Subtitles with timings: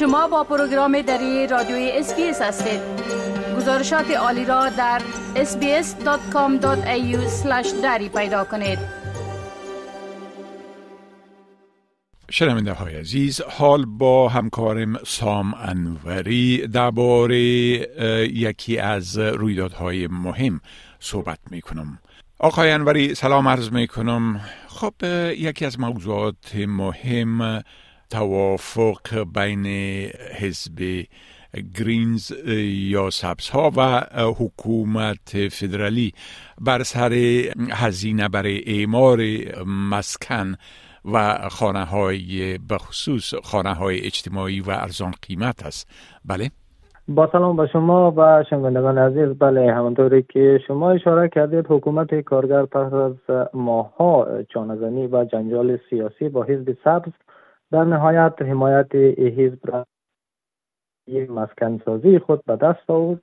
[0.00, 2.80] شما با پروگرام دری رادیوی SBS هستید.
[3.56, 5.02] گزارشات عالی را در
[5.34, 6.66] sbs.com.au
[7.82, 8.78] دری پیدا کنید.
[12.30, 17.38] شنونده های عزیز حال با همکارم سام انوری درباره
[18.32, 20.60] یکی از رویدادهای مهم
[21.00, 21.98] صحبت می کنم
[22.38, 24.94] آقای انوری سلام عرض می کنم خب
[25.36, 27.62] یکی از موضوعات مهم
[28.10, 29.66] توافق بین
[30.40, 31.04] حزب
[31.78, 32.32] گرینز
[32.92, 34.00] یا سبز ها و
[34.38, 36.12] حکومت فدرالی
[36.60, 37.12] بر سر
[37.72, 39.18] هزینه برای اعمار
[39.90, 40.54] مسکن
[41.12, 45.88] و خانه های بخصوص خانه های اجتماعی و ارزان قیمت است.
[46.24, 46.50] بله؟
[47.08, 49.38] با سلام به شما و شنوندگان عزیز.
[49.38, 53.14] بله همانطوری که شما اشاره کردید حکومت کارگر پس از
[53.54, 57.12] ماها چانزنی و جنجال سیاسی با حزب سبز
[57.72, 59.86] در نهایت حمایت حزب را
[61.28, 63.20] مسکن سازی خود به دست آورد.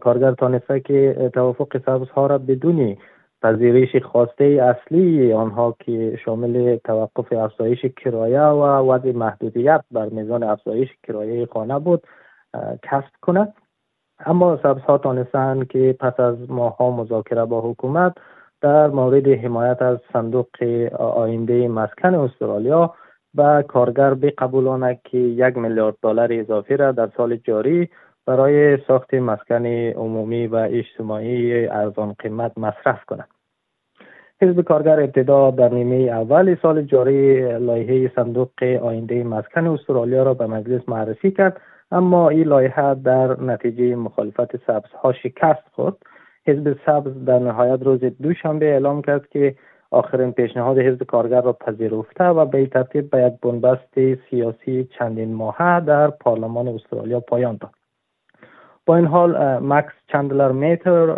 [0.00, 2.96] کارگر تانسته که توافق سبز ها را بدون
[3.42, 10.88] پذیرش خواسته اصلی آنها که شامل توقف افزایش کرایه و وضع محدودیت بر میزان افزایش
[11.02, 12.06] کرایه خانه بود
[12.82, 13.54] کسب کند.
[14.26, 18.12] اما سبز ها تانستند که پس از ماها مذاکره با حکومت
[18.60, 20.48] در مورد حمایت از صندوق
[20.98, 22.94] آینده مسکن استرالیا
[23.34, 27.88] و کارگر بقبولانه که یک میلیارد دلار اضافی را در سال جاری
[28.26, 33.28] برای ساخت مسکن عمومی و اجتماعی ارزان قیمت مصرف کنند.
[34.42, 38.50] حزب کارگر ابتدا در نیمه اول سال جاری لایحه صندوق
[38.82, 41.60] آینده مسکن استرالیا را به مجلس معرفی کرد
[41.90, 45.96] اما این لایحه در نتیجه مخالفت سبزها شکست خورد
[46.46, 49.54] حزب سبز در نهایت روز دوشنبه اعلام کرد که
[49.92, 55.80] آخرین پیشنهاد حزب کارگر را پذیرفته و به ترتیب به یک بنبست سیاسی چندین ماهه
[55.80, 57.70] در پارلمان استرالیا پایان داد.
[58.86, 61.16] با این حال مکس چندلر میتر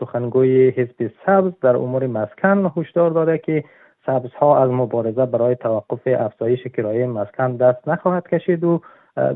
[0.00, 3.64] سخنگوی حزب سبز در امور مسکن هشدار داده که
[4.06, 8.80] سبزها از مبارزه برای توقف افزایش کرایه مسکن دست نخواهد کشید و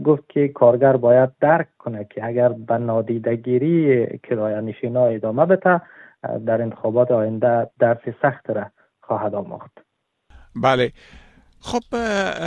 [0.04, 5.80] گفت که کارگر باید درک کنه که اگر به نادیدگیری کرایه نشینا ادامه بده
[6.46, 8.66] در انتخابات آینده درس سخت را
[9.00, 9.78] خواهد آموخت.
[10.62, 10.92] بله.
[11.60, 11.96] خب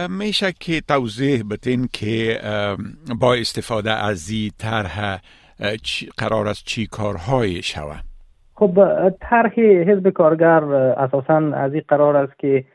[0.09, 2.39] میشه که توضیح بتین که
[3.21, 5.21] با استفاده از این طرح
[6.17, 8.03] قرار است چی کارهای شود؟
[8.53, 8.79] خب
[9.21, 12.65] طرح حزب کارگر اساسا از این قرار است که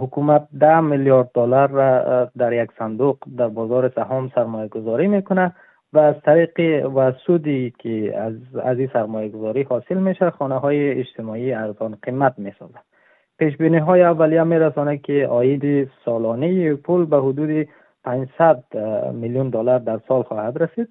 [0.00, 5.54] حکومت ده میلیارد دلار را در یک صندوق در بازار سهام سرمایه گذاری می‌کنه
[5.92, 10.90] و از طریق و سودی که از از این سرمایه گذاری حاصل میشه خانه های
[10.90, 12.78] اجتماعی ارزان قیمت می‌سازه
[13.38, 17.68] پیش بینی های اولیه میرسانه که آید سالانه پول به حدود
[18.04, 18.64] 500
[19.14, 20.88] میلیون دلار در سال خواهد رسید.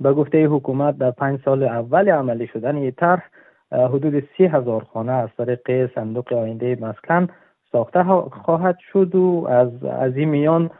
[0.00, 3.30] به گفته حکومت در پنج سال اول عملی شدن این طرح
[3.72, 7.28] حدود سی هزار خانه از طریق صندوق آینده مسکن
[7.72, 8.02] ساخته
[8.44, 10.70] خواهد شد و از از این میان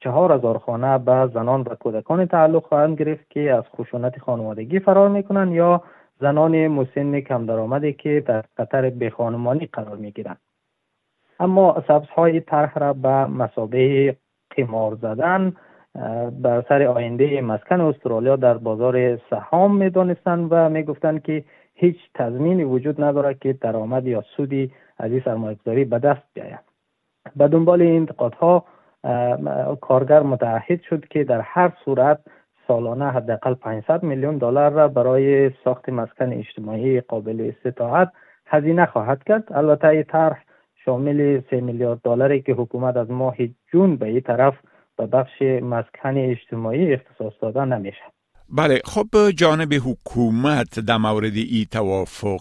[0.00, 5.08] چهار هزار خانه به زنان و کودکان تعلق خواهند گرفت که از خشونت خانوادگی فرار
[5.08, 5.82] می‌کنند یا
[6.20, 10.38] زنان مسن کم درآمدی که در خطر بخانمانی قرار می‌گیرند.
[11.40, 14.16] اما سبز های طرح را به مسابه
[14.56, 15.52] قمار زدن
[16.42, 21.44] بر سر آینده مسکن استرالیا در بازار سهام می دانستند و می گفتند که
[21.74, 26.60] هیچ تضمینی وجود ندارد که درآمد یا سودی از این سرمایه‌گذاری به دست بیاید.
[27.36, 28.64] به دنبال این انتقادها
[29.80, 32.18] کارگر متعهد شد که در هر صورت
[32.68, 38.12] سالانه حداقل 500 میلیون دلار را برای ساخت مسکن اجتماعی قابل استطاعت
[38.46, 39.44] هزینه خواهد کرد.
[39.52, 40.44] البته این طرح
[40.84, 43.36] شامل 3 میلیارد دلاری که حکومت از ماه
[43.72, 44.54] جون به این طرف
[44.96, 48.15] به بخش مسکن اجتماعی اختصاص داده نمیشه
[48.48, 52.40] بله خب جانب حکومت در مورد ای توافق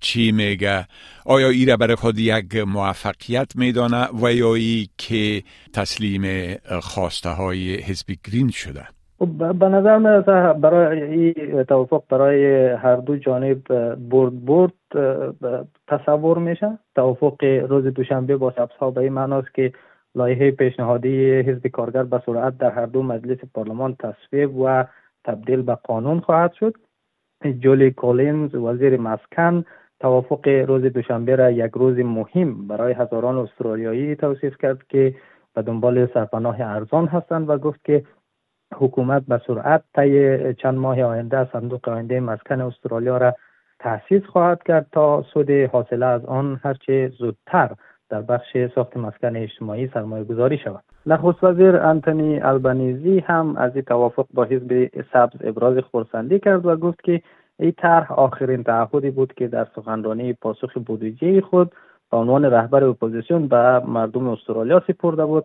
[0.00, 0.86] چی میگه؟
[1.26, 5.42] آیا ای را برای خود یک موفقیت میدانه و یا ای که
[5.74, 8.84] تسلیم خواسته های حزب گرین شده؟
[9.18, 10.22] خب، به نظر من
[10.60, 14.72] برای این توافق برای هر دو جانب برد برد
[15.88, 16.78] تصور میشه.
[16.94, 19.72] توافق روز دوشنبه با سبس ها به این معناست که
[20.14, 24.84] لایحه پیشنهادی حزب کارگر به سرعت در هر دو مجلس پارلمان تصویب و
[25.24, 26.74] تبدیل به قانون خواهد شد.
[27.60, 29.64] جولی کولینز وزیر مسکن
[30.00, 35.14] توافق روز دوشنبه را یک روز مهم برای هزاران استرالیایی توصیف کرد که
[35.54, 38.04] به دنبال سرپناه ارزان هستند و گفت که
[38.74, 43.34] حکومت به سرعت طی چند ماه آینده صندوق آینده مسکن استرالیا را
[43.78, 47.70] تأسیس خواهد کرد تا سود حاصله از آن هرچه زودتر
[48.10, 50.82] در بخش ساخت مسکن اجتماعی سرمایه گذاری شود.
[51.06, 56.76] نخست وزیر انتونی البنیزی هم از این توافق با حزب سبز ابراز خورسندی کرد و
[56.76, 57.22] گفت که
[57.58, 61.72] این طرح آخرین تعهدی بود که در سخنرانی پاسخ بودجه خود
[62.10, 65.44] به عنوان رهبر اپوزیسیون به مردم استرالیا سپرده بود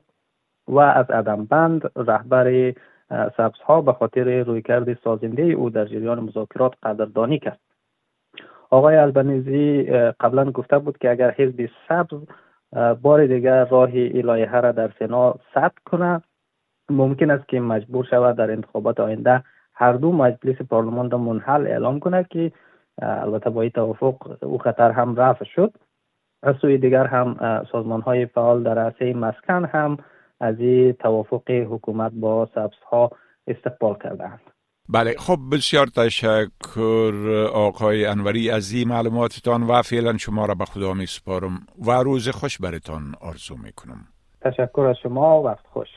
[0.67, 2.73] و از عدم بند رهبر
[3.37, 7.59] سبزها به خاطر رویکرد سازنده او در جریان مذاکرات قدردانی کرد.
[8.69, 9.83] آقای البنیزی
[10.19, 12.19] قبلا گفته بود که اگر حزب سبز
[13.01, 16.21] بار دیگر راه الایه را در سنا ثبت کنه.
[16.89, 19.43] ممکن است که مجبور شود در انتخابات آینده
[19.73, 22.51] هر دو مجلس پارلمان را منحل اعلام کنه که
[23.01, 25.73] البته با توافق او خطر هم رفع شد.
[26.43, 29.97] از سوی دیگر هم سازمان های فعال در عرصه مسکن هم
[30.39, 33.11] از این توافق حکومت با سبز ها
[33.47, 34.54] استقبال کردند
[34.89, 40.93] بله خب بسیار تشکر آقای انوری از این معلوماتتان و فعلا شما را به خدا
[40.93, 44.07] می سپارم و روز خوش برتان آرزو می کنم.
[44.41, 45.87] تشکر از شما وقت خوش.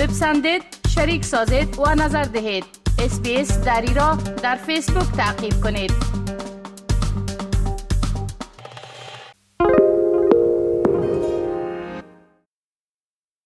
[0.00, 2.64] بپسندید شریک سازید و نظر دهید.
[2.98, 5.92] اسپیس دری را در فیسبوک تعقیب کنید.